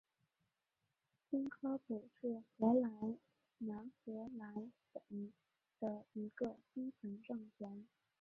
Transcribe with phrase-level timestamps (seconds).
[1.29, 3.19] 新科普是荷兰
[3.59, 5.31] 南荷兰省
[5.79, 7.87] 的一个基层政权。